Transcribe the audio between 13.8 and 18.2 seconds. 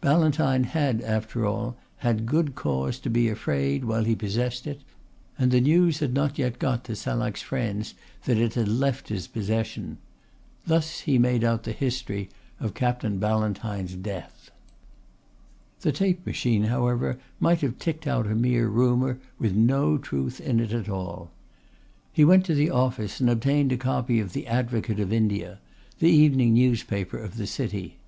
death. The tape machine, however, might have ticked